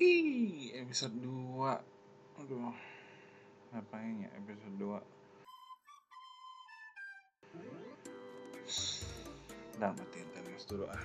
Ih, 0.00 0.72
episode 0.72 1.12
2. 1.20 2.40
Aduh. 2.40 2.72
Ngapain 3.76 4.24
ya 4.24 4.32
episode 4.40 4.76
2? 4.80 4.96
Nah, 9.76 9.92
matiin 9.92 10.28
termos 10.32 10.64
dulu 10.64 10.88
ah. 10.88 11.04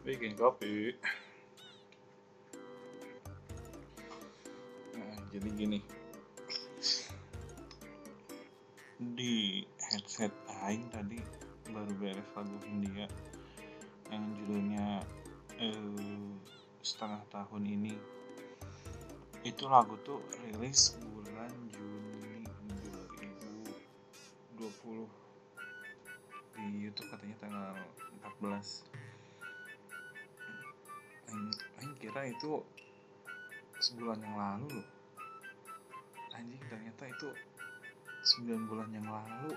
Bikin 0.00 0.32
kopi. 0.32 0.96
Nah, 4.96 5.16
jadi 5.28 5.48
gini. 5.52 5.84
Di 8.96 9.60
headset 9.92 10.32
Aing 10.64 10.88
tadi 10.88 11.20
baru 11.68 11.92
beres 12.00 12.32
lagu 12.32 12.56
India 12.64 13.04
yang 14.08 14.24
judulnya 14.40 15.04
eh, 15.60 16.32
setengah 16.82 17.22
tahun 17.30 17.62
ini. 17.62 17.94
Itu 19.46 19.70
lagu 19.70 19.94
tuh 20.02 20.18
rilis 20.42 20.98
bulan 20.98 21.50
Juni 21.70 22.42
2020 24.58 25.06
di 26.52 26.66
YouTube 26.86 27.08
katanya 27.10 27.36
tanggal 27.42 27.74
14 28.38 28.86
Aing, 31.32 31.96
kira 31.96 32.28
itu 32.28 32.60
sebulan 33.80 34.20
yang 34.20 34.36
lalu 34.36 34.78
loh. 34.78 34.88
Anjing 36.36 36.60
ternyata 36.68 37.08
itu 37.08 37.28
9 38.44 38.68
bulan 38.68 38.90
yang 38.92 39.08
lalu. 39.08 39.56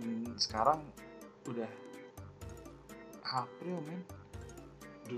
Dan 0.00 0.32
sekarang 0.40 0.80
udah 1.46 1.68
April 3.22 3.78
men 3.84 4.02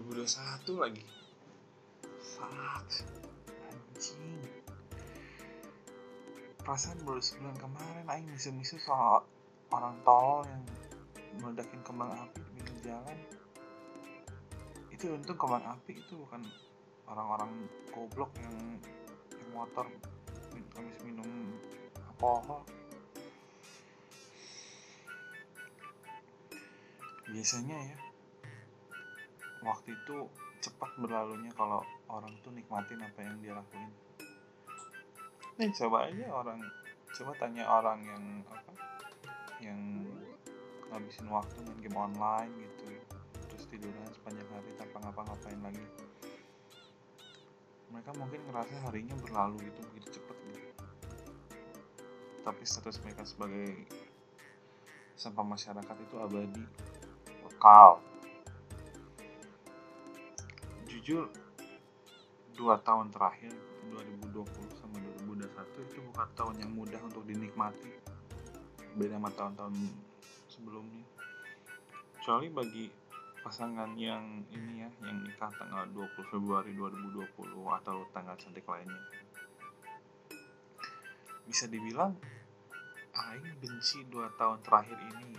2021 0.02 0.82
lagi. 0.82 1.04
Fuck. 2.34 2.88
Anjing. 3.70 4.42
Perasaan 6.64 6.98
baru 7.06 7.22
sebulan 7.22 7.56
kemarin 7.60 8.06
aing 8.10 8.26
misu-misu 8.32 8.80
soal 8.80 9.22
orang 9.70 9.94
tolol 10.02 10.42
yang 10.48 10.64
meledakin 11.38 11.78
kembang 11.86 12.10
api 12.10 12.40
di 12.40 12.50
pinggir 12.58 12.90
jalan. 12.90 13.18
Itu 14.90 15.14
untung 15.14 15.38
kembang 15.38 15.62
api 15.62 15.92
itu 15.94 16.18
bukan 16.18 16.42
orang-orang 17.06 17.68
goblok 17.92 18.32
yang, 18.40 18.80
yang 19.30 19.50
motor 19.52 19.86
habis 20.74 20.98
minum 21.06 21.54
alkohol. 22.10 22.66
Biasanya 27.30 27.78
ya 27.78 28.03
waktu 29.64 29.96
itu 29.96 30.16
cepat 30.60 30.90
berlalunya 31.00 31.52
kalau 31.56 31.80
orang 32.08 32.32
tuh 32.44 32.52
nikmatin 32.52 33.00
apa 33.00 33.20
yang 33.20 33.36
dia 33.40 33.52
lakuin. 33.56 33.90
Nih. 35.60 35.70
Coba 35.72 36.08
aja 36.08 36.26
orang 36.30 36.60
coba 37.14 37.32
tanya 37.38 37.64
orang 37.64 38.00
yang 38.04 38.24
apa 38.50 38.72
yang 39.62 39.80
ngabisin 40.90 41.26
waktu 41.30 41.58
main 41.64 41.78
game 41.80 41.98
online 41.98 42.52
gitu 42.58 42.90
terus 43.50 43.64
tiduran 43.70 44.10
sepanjang 44.12 44.48
hari 44.52 44.70
tanpa 44.76 44.98
ngapa-ngapain 45.04 45.60
lagi. 45.62 45.86
Mereka 47.94 48.10
mungkin 48.18 48.40
ngerasa 48.50 48.74
harinya 48.90 49.14
berlalu 49.22 49.70
gitu 49.70 49.80
begitu 49.94 50.08
cepet 50.20 50.36
gitu. 50.50 50.70
Tapi 52.44 52.62
status 52.66 52.98
mereka 53.06 53.22
sebagai 53.24 53.86
sampah 55.14 55.46
masyarakat 55.46 55.96
itu 56.02 56.14
abadi 56.18 56.64
lokal 57.46 58.02
jujur 61.04 61.28
dua 62.56 62.80
tahun 62.80 63.12
terakhir 63.12 63.52
2020 63.92 64.40
sama 64.72 64.96
2021 65.28 65.84
itu 65.84 66.00
bukan 66.00 66.28
tahun 66.32 66.56
yang 66.64 66.72
mudah 66.72 66.96
untuk 67.04 67.28
dinikmati. 67.28 67.92
Beda 68.96 69.20
sama 69.20 69.28
tahun-tahun 69.36 69.76
sebelumnya. 70.48 71.04
Kecuali 72.16 72.48
bagi 72.48 72.88
pasangan 73.44 73.92
yang 74.00 74.48
ini 74.48 74.80
ya 74.80 74.88
yang 75.04 75.20
nikah 75.28 75.52
tanggal 75.60 75.84
20 75.92 76.32
Februari 76.32 76.72
2020 76.72 77.20
atau 77.52 78.08
tanggal 78.16 78.40
cantik 78.40 78.64
lainnya. 78.64 79.04
Bisa 81.44 81.68
dibilang 81.68 82.16
Aing 83.12 83.60
benci 83.60 84.08
dua 84.08 84.32
tahun 84.40 84.64
terakhir 84.64 84.96
ini. 84.96 85.36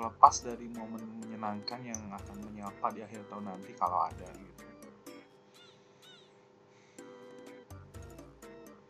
Terlepas 0.00 0.32
dari 0.40 0.64
momen 0.72 1.20
menyenangkan 1.20 1.84
yang 1.84 2.00
akan 2.08 2.36
menyapa 2.48 2.88
di 2.96 3.04
akhir 3.04 3.20
tahun 3.28 3.52
nanti 3.52 3.76
kalau 3.76 4.08
ada 4.08 4.32
gitu. 4.32 4.64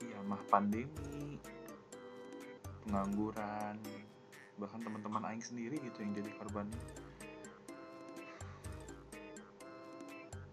Iya 0.06 0.22
mah 0.22 0.38
pandemi 0.47 1.34
pengangguran 2.87 3.75
bahkan 4.54 4.78
teman-teman 4.87 5.26
Aing 5.26 5.43
sendiri 5.43 5.82
gitu 5.82 5.98
yang 5.98 6.15
jadi 6.15 6.31
korbannya 6.38 6.78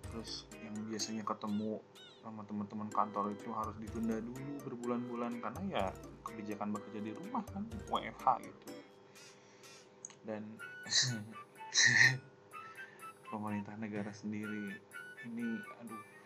terus 0.09 0.49
yang 0.57 0.73
biasanya 0.89 1.21
ketemu 1.21 1.77
sama 2.25 2.41
teman-teman 2.49 2.89
kantor 2.89 3.29
itu 3.29 3.53
harus 3.53 3.77
ditunda 3.77 4.17
dulu 4.17 4.57
berbulan-bulan 4.65 5.37
karena 5.37 5.61
ya 5.69 5.85
kebijakan 6.25 6.73
bekerja 6.73 6.99
di 7.05 7.11
rumah 7.13 7.45
kan 7.53 7.61
WFH 7.93 8.25
gitu 8.41 8.76
dan 10.27 10.43
pemerintah 13.31 13.79
negara 13.79 14.11
sendiri 14.11 14.75
ini 15.23 15.55
aduh 15.79 16.17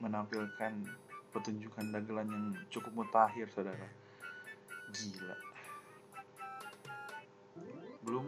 menampilkan 0.00 0.72
pertunjukan 1.32 1.92
dagelan 1.92 2.28
yang 2.28 2.46
cukup 2.72 2.92
mutakhir 2.92 3.48
saudara. 3.52 3.88
Gila. 4.92 5.36
Belum 8.04 8.26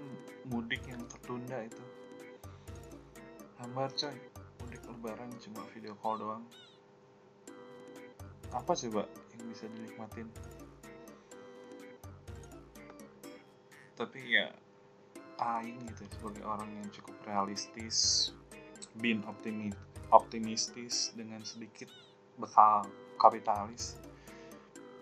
mudik 0.48 0.82
yang 0.88 1.04
tertunda 1.08 1.64
itu. 1.64 1.84
Hambar 3.60 3.92
coy. 3.96 4.16
Mudik 4.64 4.82
lebaran 4.84 5.30
cuma 5.40 5.64
video 5.72 5.96
call 6.00 6.20
doang. 6.20 6.44
Apa 8.52 8.72
coba 8.72 9.04
yang 9.36 9.44
bisa 9.52 9.68
dinikmatin 9.72 10.28
tapi 13.98 14.38
ya 14.38 14.54
Aing 15.42 15.82
gitu 15.90 16.06
sebagai 16.14 16.46
orang 16.46 16.70
yang 16.78 16.88
cukup 16.94 17.18
realistis 17.26 18.30
bin 19.02 19.26
optimi 19.26 19.74
optimistis 20.14 21.10
dengan 21.18 21.42
sedikit 21.42 21.90
bekal 22.38 22.86
kapitalis 23.18 23.98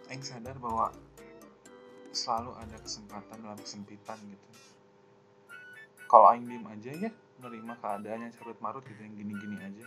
Aing 0.08 0.24
sadar 0.24 0.56
bahwa 0.56 0.96
selalu 2.16 2.56
ada 2.56 2.76
kesempatan 2.80 3.36
dalam 3.44 3.60
kesempitan 3.60 4.16
gitu. 4.24 4.48
Kalau 6.08 6.32
Aing 6.32 6.48
diem 6.48 6.64
aja 6.64 6.90
ya 6.94 7.10
menerima 7.42 7.74
keadaannya 7.76 8.32
carut 8.40 8.56
marut 8.64 8.86
gitu 8.88 9.02
yang 9.02 9.12
gini-gini 9.12 9.60
aja. 9.60 9.84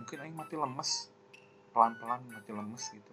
Mungkin 0.00 0.16
Aing 0.22 0.36
mati 0.38 0.56
lemes 0.56 1.12
pelan-pelan 1.76 2.24
mati 2.30 2.50
lemes 2.54 2.84
gitu. 2.94 3.12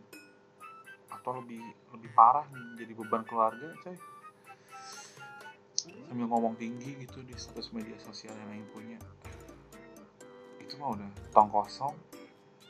Atau 1.12 1.44
lebih 1.44 1.60
lebih 1.92 2.14
parah 2.14 2.46
menjadi 2.54 2.94
beban 2.96 3.26
keluarga 3.26 3.74
coy 3.84 3.98
sambil 6.08 6.28
ngomong 6.32 6.56
tinggi 6.56 6.96
gitu 7.04 7.20
di 7.24 7.36
status 7.36 7.76
media 7.76 8.00
sosial 8.00 8.32
yang 8.34 8.50
Aing 8.56 8.70
punya. 8.72 9.00
Itu 10.64 10.80
mah 10.80 10.96
udah 10.96 11.10
tong 11.36 11.52
kosong 11.52 11.96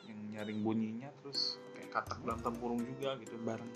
yang 0.09 0.19
nyaring 0.33 0.66
bunyinya 0.66 1.13
terus 1.22 1.61
kayak 1.78 1.94
katak 1.94 2.19
dalam 2.25 2.41
tempurung 2.41 2.81
juga 2.81 3.13
gitu 3.22 3.38
bareng. 3.45 3.72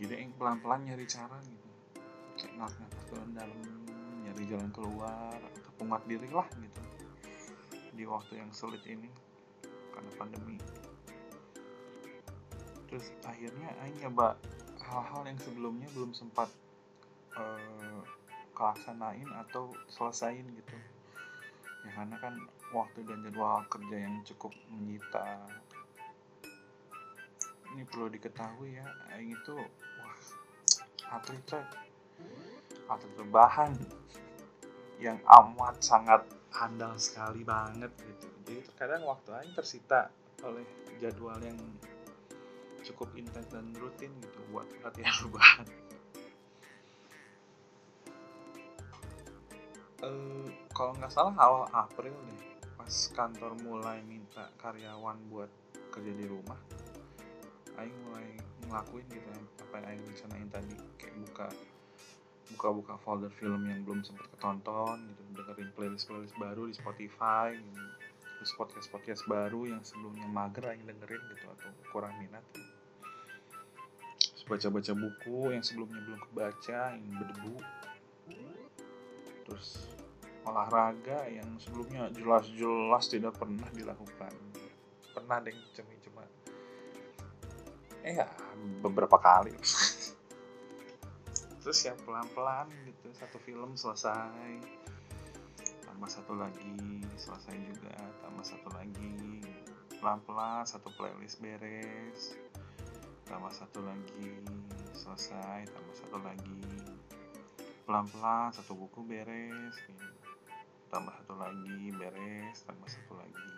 Jadi 0.00 0.12
Aing 0.16 0.32
pelan-pelan 0.38 0.86
nyari 0.88 1.04
cara 1.04 1.36
gitu. 1.44 1.68
Kayak 2.40 2.54
narik 2.56 2.78
nafas 2.80 3.04
dalam 3.36 3.60
nyari 4.24 4.44
jalan 4.48 4.70
keluar 4.72 5.36
penguat 5.76 6.04
diri 6.08 6.30
lah 6.32 6.48
gitu. 6.56 6.80
Di 7.92 8.04
waktu 8.08 8.40
yang 8.40 8.48
sulit 8.54 8.80
ini 8.88 9.10
karena 9.92 10.10
pandemi. 10.16 10.56
Terus 12.88 13.12
akhirnya 13.28 13.76
Aing 13.84 13.98
nyoba 14.00 14.40
hal-hal 14.90 15.22
yang 15.22 15.38
sebelumnya 15.38 15.88
belum 15.94 16.10
sempat 16.10 16.50
uh, 17.38 18.02
kelaksanain 18.58 19.30
atau 19.46 19.70
selesain 19.86 20.42
gitu. 20.42 20.76
Ya 21.86 21.90
karena 21.96 22.16
kan 22.18 22.34
waktu 22.74 23.06
dan 23.06 23.22
jadwal 23.24 23.62
kerja 23.70 23.96
yang 23.96 24.20
cukup 24.26 24.52
menyita. 24.68 25.46
Ini 27.70 27.86
perlu 27.86 28.10
diketahui 28.10 28.74
ya 28.74 28.86
Aing 29.14 29.30
itu 29.30 29.54
wah 29.96 30.18
atlet 31.14 31.40
atlet 32.90 33.14
rebahan 33.14 33.72
yang 34.98 35.22
amat 35.22 35.78
sangat 35.78 36.26
handal 36.50 36.98
sekali 36.98 37.46
banget 37.46 37.94
gitu. 37.94 38.26
Jadi 38.42 38.60
terkadang 38.74 39.06
waktu 39.06 39.30
Aing 39.38 39.54
tersita 39.54 40.10
oleh 40.42 40.66
jadwal 40.98 41.38
yang 41.40 41.56
cukup 42.84 43.08
intens 43.16 43.48
dan 43.52 43.72
rutin 43.76 44.12
gitu 44.20 44.40
buat 44.50 44.66
latihan 44.80 45.14
rebahan 45.26 45.66
uh, 50.04 50.48
kalau 50.72 50.92
nggak 50.96 51.12
salah 51.12 51.34
awal 51.36 51.64
April 51.72 52.14
deh 52.14 52.40
pas 52.74 52.94
kantor 53.12 53.52
mulai 53.60 54.00
minta 54.04 54.48
karyawan 54.56 55.18
buat 55.28 55.50
kerja 55.92 56.12
di 56.16 56.26
rumah 56.26 56.58
Aing 57.78 57.96
mulai 58.08 58.28
ngelakuin 58.66 59.06
gitu 59.08 59.28
apa 59.64 59.74
yang 59.80 59.86
Aing 59.94 60.04
rencanain 60.04 60.48
tadi 60.52 60.74
kayak 61.00 61.16
buka 61.22 61.46
buka-buka 62.50 62.94
folder 63.06 63.30
film 63.38 63.62
yang 63.70 63.86
belum 63.86 64.02
sempat 64.02 64.26
ketonton 64.34 65.06
gitu 65.06 65.22
dengerin 65.38 65.70
playlist 65.78 66.10
playlist 66.10 66.34
baru 66.34 66.66
di 66.66 66.74
Spotify 66.74 67.54
gitu. 67.54 67.82
Terus 68.40 68.56
podcast 68.56 68.88
podcast 68.88 69.22
baru 69.28 69.68
yang 69.68 69.84
sebelumnya 69.84 70.24
mager 70.24 70.72
Aing 70.72 70.88
dengerin 70.88 71.20
gitu 71.36 71.44
atau 71.44 71.68
kurang 71.92 72.16
minat. 72.16 72.40
Baca-baca 74.48 74.96
buku 74.96 75.52
yang 75.52 75.60
sebelumnya 75.60 76.00
belum 76.08 76.20
kebaca 76.24 76.96
yang 76.96 77.20
berdebu. 77.20 77.60
Terus 79.44 79.92
olahraga 80.48 81.28
yang 81.28 81.52
sebelumnya 81.60 82.08
jelas-jelas 82.16 83.12
tidak 83.12 83.36
pernah 83.36 83.68
dilakukan. 83.76 84.32
Pernah 85.12 85.36
deh 85.44 85.52
cuma 85.76 85.92
cuma 86.00 86.24
eh 88.00 88.24
ya 88.24 88.28
beberapa 88.80 89.20
kali. 89.20 89.52
Terus 91.60 91.78
ya 91.84 91.92
pelan-pelan 92.08 92.72
gitu 92.88 93.12
satu 93.20 93.36
film 93.44 93.76
selesai 93.76 94.79
tambah 96.00 96.16
satu 96.16 96.32
lagi 96.32 97.04
selesai 97.12 97.60
juga 97.60 97.92
tambah 98.24 98.40
satu 98.40 98.72
lagi. 98.72 99.44
Pelan-pelan 100.00 100.64
satu 100.64 100.88
playlist 100.96 101.44
beres. 101.44 102.40
Tambah 103.28 103.52
satu 103.52 103.84
lagi 103.84 104.40
selesai 104.96 105.68
tambah 105.68 105.92
satu 106.00 106.16
lagi. 106.24 106.64
Pelan-pelan 107.84 108.48
satu 108.48 108.80
buku 108.80 109.04
beres. 109.04 109.76
Tambah 110.88 111.12
satu 111.20 111.36
lagi 111.36 111.92
beres 111.92 112.64
tambah 112.64 112.88
satu 112.88 113.20
lagi. 113.20 113.52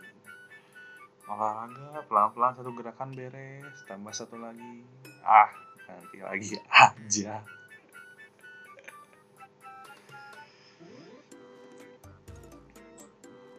Olahraga 1.30 2.02
pelan-pelan 2.10 2.58
satu 2.58 2.74
gerakan 2.74 3.14
beres 3.14 3.86
tambah 3.86 4.10
satu 4.10 4.34
lagi. 4.34 4.82
Ah 5.22 5.46
nanti 5.86 6.18
lagi 6.18 6.58
aja 6.90 7.61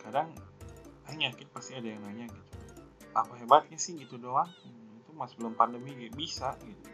kadang 0.04 0.36
hanya 1.08 1.32
yakin 1.32 1.48
pasti 1.52 1.76
ada 1.76 1.88
yang 1.88 2.02
nanya 2.04 2.28
gitu. 2.28 2.52
Apa 3.16 3.38
hebatnya 3.40 3.78
sih 3.80 3.96
gitu 4.00 4.20
doang? 4.20 4.50
Mas 5.14 5.38
belum 5.38 5.54
pandemi 5.54 5.94
gitu. 5.94 6.18
bisa 6.18 6.58
gitu. 6.66 6.90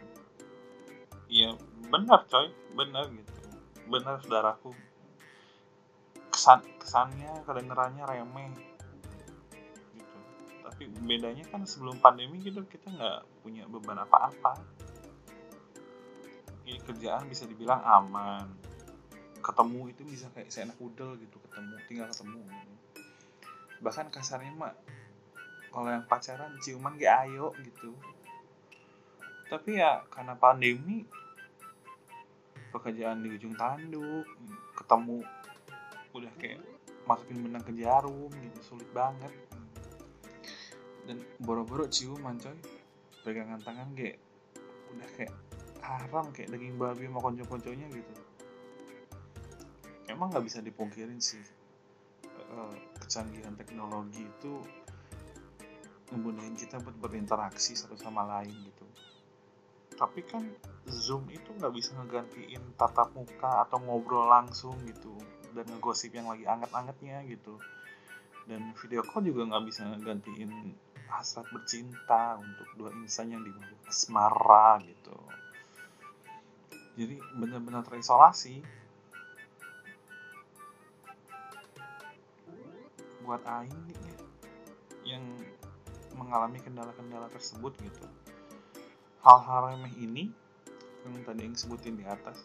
Iya 1.30 1.56
benar 1.88 2.28
coy 2.28 2.52
benar 2.76 3.08
gitu. 3.08 3.32
Benar 3.88 4.20
saudaraku. 4.20 4.76
Kesan 6.28 6.60
kesannya 6.76 7.40
kedengerannya 7.48 8.04
remeh. 8.04 8.52
Gitu. 9.96 10.16
Tapi 10.60 10.82
bedanya 11.00 11.48
kan 11.48 11.64
sebelum 11.64 11.96
pandemi 11.98 12.44
gitu 12.44 12.60
kita 12.68 12.92
nggak 12.92 13.20
punya 13.40 13.64
beban 13.66 14.04
apa-apa. 14.04 14.60
Ini 16.68 16.76
kerjaan 16.84 17.26
bisa 17.26 17.48
dibilang 17.48 17.80
aman 17.82 18.59
ketemu 19.40 19.92
itu 19.92 20.02
bisa 20.04 20.26
kayak 20.32 20.52
seenak 20.52 20.78
udel 20.80 21.16
gitu 21.16 21.36
ketemu 21.48 21.74
tinggal 21.88 22.06
ketemu 22.12 22.40
bahkan 23.80 24.12
kasarnya 24.12 24.52
mah 24.52 24.76
kalau 25.70 25.88
yang 25.88 26.04
pacaran 26.04 26.52
ciuman 26.60 26.98
gak 26.98 27.26
ayo 27.26 27.54
gitu. 27.62 27.94
Tapi 29.46 29.78
ya 29.78 30.02
karena 30.10 30.34
pandemi 30.34 31.06
pekerjaan 32.70 33.22
di 33.22 33.34
ujung 33.34 33.54
tanduk 33.54 34.26
ketemu 34.78 35.22
udah 36.14 36.32
kayak 36.38 36.62
masukin 37.06 37.42
benang 37.42 37.62
ke 37.62 37.72
jarum 37.78 38.30
gitu 38.30 38.58
sulit 38.62 38.90
banget. 38.90 39.30
Dan 41.06 41.22
boro-boro 41.42 41.86
ciuman 41.86 42.38
coy. 42.38 42.54
Pegangan 43.22 43.62
tangan 43.62 43.94
kayak 43.94 44.18
udah 44.90 45.08
kayak 45.14 45.34
haram 45.80 46.34
kayak 46.34 46.50
daging 46.50 46.76
babi 46.76 47.06
sama 47.06 47.22
konco-konconya 47.22 47.86
gitu 47.94 48.12
emang 50.10 50.34
nggak 50.34 50.44
bisa 50.44 50.58
dipungkirin 50.60 51.22
sih 51.22 51.42
eh, 52.26 52.74
kecanggihan 52.98 53.54
teknologi 53.54 54.26
itu 54.26 54.60
ngemudahin 56.10 56.58
kita 56.58 56.82
buat 56.82 56.98
berinteraksi 56.98 57.78
satu 57.78 57.94
sama 57.94 58.26
lain 58.26 58.50
gitu. 58.50 58.86
Tapi 59.94 60.20
kan 60.26 60.42
zoom 60.90 61.28
itu 61.30 61.54
nggak 61.54 61.70
bisa 61.70 61.94
ngegantiin 61.94 62.74
tatap 62.74 63.14
muka 63.14 63.62
atau 63.68 63.78
ngobrol 63.78 64.26
langsung 64.26 64.74
gitu 64.88 65.14
dan 65.54 65.66
ngegosip 65.70 66.10
yang 66.10 66.26
lagi 66.26 66.48
anget-angetnya 66.48 67.22
gitu. 67.30 67.54
Dan 68.48 68.74
video 68.74 69.06
call 69.06 69.22
juga 69.22 69.46
nggak 69.46 69.64
bisa 69.70 69.86
ngegantiin 69.86 70.50
hasrat 71.10 71.46
bercinta 71.54 72.38
untuk 72.38 72.66
dua 72.78 72.90
insan 73.02 73.30
yang 73.34 73.42
dibawa 73.46 73.78
asmara 73.86 74.82
gitu. 74.82 75.14
Jadi 76.98 77.16
benar-benar 77.38 77.86
terisolasi 77.86 78.79
buat 83.30 83.46
Aing 83.46 83.78
nih 83.86 83.98
yang 85.06 85.22
mengalami 86.18 86.58
kendala-kendala 86.58 87.30
tersebut 87.30 87.78
gitu. 87.78 88.02
Hal-hal 89.22 89.70
remeh 89.70 89.94
ini 90.02 90.34
yang 91.06 91.22
tadi 91.22 91.46
yang 91.46 91.54
sebutin 91.54 91.94
di 91.94 92.02
atas 92.02 92.42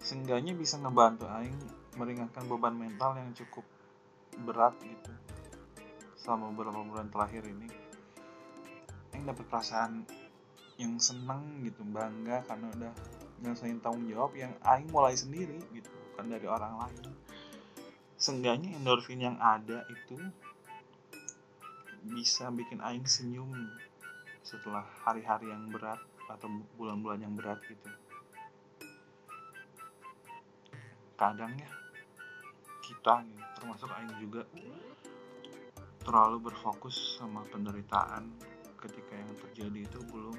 seenggaknya 0.00 0.56
bisa 0.56 0.80
ngebantu 0.80 1.28
Aing 1.28 1.60
meringankan 2.00 2.48
beban 2.48 2.72
mental 2.72 3.20
yang 3.20 3.36
cukup 3.36 3.68
berat 4.48 4.72
gitu 4.80 5.12
selama 6.16 6.48
beberapa 6.56 6.80
bulan 6.88 7.12
terakhir 7.12 7.44
ini. 7.44 7.68
Aing 9.12 9.28
dapat 9.28 9.44
perasaan 9.44 10.08
yang 10.80 10.96
seneng 10.96 11.68
gitu 11.68 11.84
bangga 11.84 12.48
karena 12.48 12.72
udah 12.80 12.92
nyelesain 13.44 13.76
tanggung 13.84 14.08
jawab 14.08 14.32
yang 14.32 14.56
Aing 14.64 14.88
mulai 14.88 15.12
sendiri 15.12 15.60
gitu 15.76 15.92
bukan 16.16 16.32
dari 16.32 16.48
orang 16.48 16.80
lain 16.80 17.27
seenggaknya 18.18 18.74
endorfin 18.74 19.22
yang 19.22 19.38
ada 19.38 19.86
itu 19.86 20.18
bisa 22.02 22.50
bikin 22.50 22.82
aing 22.82 23.06
senyum 23.06 23.46
setelah 24.42 24.82
hari-hari 25.06 25.54
yang 25.54 25.70
berat 25.70 26.02
atau 26.26 26.50
bulan-bulan 26.74 27.22
yang 27.22 27.38
berat 27.38 27.62
gitu. 27.70 27.86
Kadang 31.14 31.54
ya 31.54 31.70
kita 32.82 33.22
termasuk 33.54 33.86
aing 33.86 34.14
juga 34.18 34.42
terlalu 36.02 36.50
berfokus 36.50 37.20
sama 37.22 37.46
penderitaan 37.46 38.34
ketika 38.82 39.14
yang 39.14 39.30
terjadi 39.46 39.80
itu 39.86 40.00
belum 40.10 40.38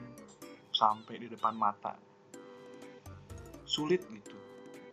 sampai 0.75 1.15
di 1.15 1.27
depan 1.31 1.55
mata. 1.55 1.95
Sulit 3.63 4.03
gitu 4.09 4.35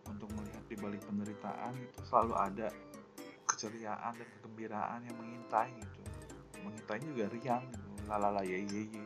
untuk 0.07 0.31
melihat 0.37 0.56
di 0.67 0.75
balik 0.75 1.03
penderitaan 1.07 1.73
itu 1.79 1.99
selalu 2.07 2.33
ada 2.35 2.67
keceriaan 3.47 4.13
dan 4.13 4.27
kegembiraan 4.37 4.99
yang 5.07 5.15
mengintai 5.15 5.71
gitu. 5.73 5.99
Mengintai 6.61 6.99
juga 7.01 7.25
riang 7.31 7.63
gitu 7.71 7.87
lalala 8.07 8.43
ye 8.43 8.63
ye 8.63 8.81
ye 8.87 9.05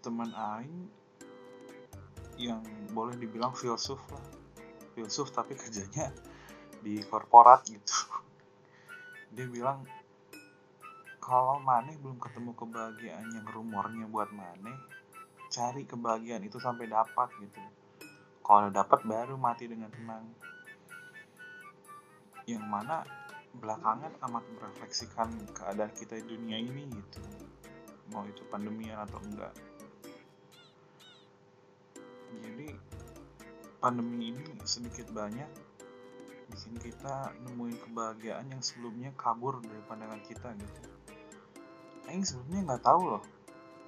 teman 0.00 0.32
aing 0.32 0.88
yang 2.40 2.64
boleh 2.96 3.14
dibilang 3.20 3.52
filsuf 3.52 4.00
lah. 4.10 4.24
Filsuf 4.96 5.28
tapi 5.30 5.52
kerjanya 5.54 6.08
di 6.80 7.04
korporat 7.04 7.68
gitu. 7.68 8.08
Dia 9.30 9.46
bilang 9.46 9.84
kalau 11.20 11.60
maneh 11.60 11.94
belum 12.00 12.16
ketemu 12.16 12.56
kebahagiaan 12.56 13.28
yang 13.30 13.46
rumornya 13.46 14.08
buat 14.08 14.32
maneh 14.32 14.74
cari 15.52 15.84
kebahagiaan 15.84 16.42
itu 16.42 16.56
sampai 16.58 16.88
dapat 16.88 17.28
gitu 17.38 17.60
kalau 18.50 18.66
dapat 18.74 19.06
baru 19.06 19.38
mati 19.38 19.70
dengan 19.70 19.94
tenang. 19.94 20.26
Yang 22.50 22.66
mana 22.66 23.06
belakangan 23.54 24.10
amat 24.26 24.42
merefleksikan 24.58 25.30
keadaan 25.54 25.94
kita 25.94 26.18
di 26.18 26.34
dunia 26.34 26.58
ini 26.58 26.82
gitu. 26.90 27.22
Mau 28.10 28.26
itu 28.26 28.42
pandemi 28.50 28.90
atau 28.90 29.22
enggak. 29.22 29.54
Jadi 32.42 32.74
pandemi 33.78 34.34
ini 34.34 34.42
sedikit 34.66 35.14
banyak 35.14 35.46
bikin 36.50 36.74
kita 36.82 37.30
nemuin 37.46 37.78
kebahagiaan 37.86 38.50
yang 38.50 38.58
sebelumnya 38.66 39.14
kabur 39.14 39.62
dari 39.62 39.78
pandangan 39.86 40.26
kita 40.26 40.50
gitu. 40.58 40.90
Aing 42.10 42.26
sebelumnya 42.26 42.74
nggak 42.74 42.82
tahu 42.82 43.14
loh 43.14 43.22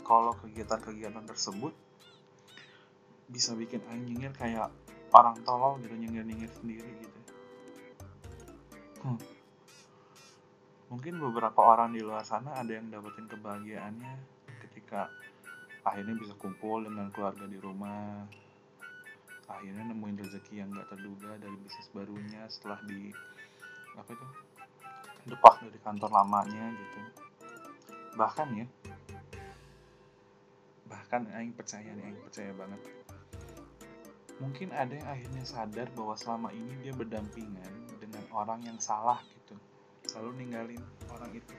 kalau 0.06 0.30
kegiatan-kegiatan 0.38 1.26
tersebut 1.26 1.74
bisa 3.32 3.56
bikin 3.56 3.80
nyengir 3.88 4.30
kayak 4.36 4.68
orang 5.16 5.40
tolol 5.42 5.80
gitu 5.80 5.96
nyengir-nyengir 5.96 6.52
sendiri 6.52 6.90
gitu. 7.00 7.18
Hmm. 9.02 9.18
mungkin 10.92 11.18
beberapa 11.18 11.58
orang 11.58 11.96
di 11.96 12.04
luar 12.04 12.22
sana 12.22 12.54
ada 12.54 12.70
yang 12.70 12.86
dapetin 12.92 13.26
kebahagiaannya 13.26 14.12
ketika 14.68 15.10
akhirnya 15.82 16.14
bisa 16.14 16.36
kumpul 16.38 16.84
dengan 16.84 17.10
keluarga 17.10 17.48
di 17.48 17.58
rumah. 17.58 18.28
Akhirnya 19.50 19.90
nemuin 19.90 20.16
rezeki 20.22 20.62
yang 20.62 20.70
gak 20.70 20.94
terduga 20.94 21.34
dari 21.36 21.56
bisnis 21.60 21.90
barunya 21.92 22.46
setelah 22.46 22.78
di 22.86 23.10
apa 23.92 24.10
itu 24.14 24.26
depak 25.28 25.66
dari 25.66 25.78
kantor 25.82 26.10
lamanya 26.12 26.70
gitu. 26.76 27.00
Bahkan 28.14 28.48
ya 28.54 28.66
bahkan 30.92 31.24
Aing 31.32 31.56
percaya 31.56 31.88
nih 31.88 32.04
Aing 32.04 32.20
percaya 32.20 32.52
banget 32.52 32.80
mungkin 34.42 34.74
ada 34.74 34.90
yang 34.90 35.06
akhirnya 35.06 35.44
sadar 35.46 35.86
bahwa 35.94 36.18
selama 36.18 36.50
ini 36.50 36.74
dia 36.82 36.90
berdampingan 36.90 37.72
dengan 38.02 38.26
orang 38.34 38.58
yang 38.66 38.74
salah 38.82 39.22
gitu. 39.22 39.54
Lalu 40.18 40.42
ninggalin 40.42 40.82
orang 41.14 41.30
itu. 41.30 41.54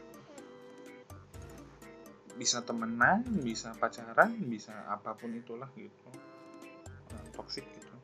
Bisa 2.35 2.59
temenan 2.67 3.23
bisa 3.39 3.71
pacaran 3.79 4.35
bisa 4.51 4.75
apa 4.91 5.15
pun 5.15 5.31
itulah 5.31 5.71
gitu. 5.79 6.11
Toksik 7.31 7.63
gitu. 7.63 7.95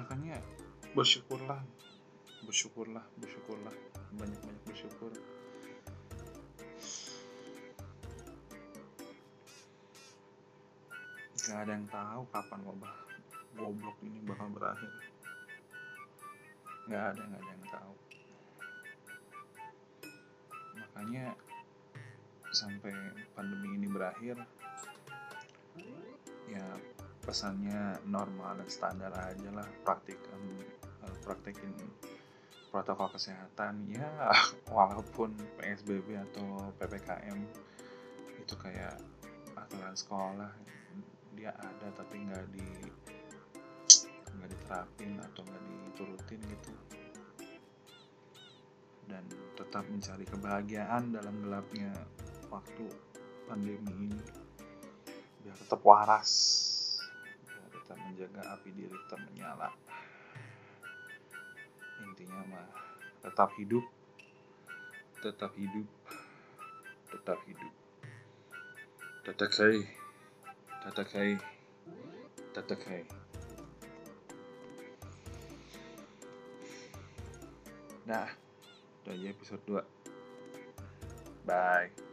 Makanya 0.00 0.40
bersyukurlah. 0.96 1.60
Bersyukurlah 2.48 3.04
bersyukurlah. 3.20 3.76
Banyak 4.16 4.40
banyak 4.40 4.64
bersyukur 4.64 5.12
gak 11.44 11.68
ada 11.68 11.72
yang 11.76 11.88
tahu 11.92 12.22
kapan 12.32 12.60
wabah 12.64 13.04
goblok 13.54 13.96
ini 14.02 14.18
bakal 14.24 14.48
berakhir. 14.50 14.92
Nggak 16.88 17.04
ada 17.14 17.22
nggak 17.22 17.40
ada 17.40 17.52
yang 17.52 17.66
tahu. 17.70 17.94
Makanya 20.74 21.24
sampai 22.54 22.94
pandemi 23.34 23.68
ini 23.76 23.86
berakhir 23.90 24.38
ya 26.44 26.66
pesannya 27.24 27.98
normal 28.06 28.62
dan 28.62 28.68
standar 28.68 29.10
aja 29.16 29.48
lah 29.50 29.66
praktikan 29.82 30.40
eh, 31.02 31.16
praktekin 31.24 31.72
protokol 32.72 33.12
kesehatan. 33.14 33.84
Ya 33.92 34.08
walaupun 34.76 35.36
PSBB 35.60 36.18
atau 36.30 36.72
PPKM 36.80 37.38
itu 38.40 38.54
kayak 38.60 38.96
aturan 39.56 39.96
sekolah 39.96 40.52
dia 41.34 41.50
ada 41.58 41.88
tapi 41.92 42.22
nggak 42.22 42.46
di 42.54 42.66
nggak 44.34 44.48
diterapin 44.50 45.18
atau 45.20 45.42
nggak 45.42 45.62
diturutin 45.66 46.40
gitu. 46.46 46.72
Dan 49.04 49.24
tetap 49.58 49.84
mencari 49.86 50.24
kebahagiaan 50.24 51.12
dalam 51.12 51.44
gelapnya 51.44 51.92
waktu 52.48 52.86
pandemi 53.44 53.92
ini. 54.08 54.22
Biar 55.44 55.56
tetap 55.60 55.84
waras. 55.84 56.32
Biar 57.44 57.68
tetap 57.68 57.98
menjaga 58.00 58.42
api 58.56 58.68
diri 58.72 58.96
tetap 59.06 59.20
menyala. 59.28 59.70
Intinya 62.00 62.40
mah 62.48 62.68
tetap 63.20 63.52
hidup. 63.60 63.84
Tetap 65.20 65.52
hidup. 65.58 65.88
Tetap 67.12 67.38
hidup. 67.44 67.74
Tetap 69.24 69.48
kai 69.52 70.03
tetap 70.84 71.06
kai 71.08 71.40
tetap 72.52 72.78
kai 72.84 73.02
nah 78.04 78.28
itu 79.00 79.08
aja 79.08 79.26
episode 79.32 79.62
2 79.64 79.80
bye. 81.48 82.03